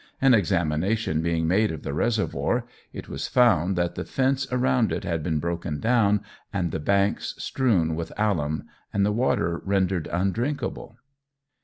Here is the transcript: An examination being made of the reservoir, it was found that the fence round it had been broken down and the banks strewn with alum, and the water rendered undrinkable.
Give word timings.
An 0.19 0.33
examination 0.33 1.21
being 1.21 1.47
made 1.47 1.71
of 1.71 1.83
the 1.83 1.93
reservoir, 1.93 2.65
it 2.91 3.07
was 3.07 3.27
found 3.27 3.75
that 3.75 3.93
the 3.93 4.03
fence 4.03 4.51
round 4.51 4.91
it 4.91 5.03
had 5.03 5.21
been 5.21 5.37
broken 5.37 5.79
down 5.79 6.21
and 6.51 6.71
the 6.71 6.79
banks 6.79 7.35
strewn 7.37 7.93
with 7.93 8.11
alum, 8.17 8.63
and 8.91 9.05
the 9.05 9.11
water 9.11 9.61
rendered 9.63 10.07
undrinkable. 10.07 10.97